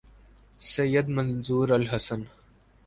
[0.59, 2.27] سید Manzoor الحسن